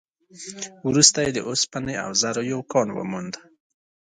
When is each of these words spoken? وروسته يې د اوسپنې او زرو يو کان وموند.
وروسته 0.87 1.17
يې 1.25 1.31
د 1.33 1.39
اوسپنې 1.49 1.95
او 2.03 2.11
زرو 2.21 2.43
يو 2.51 2.59
کان 2.71 2.87
وموند. 2.93 3.33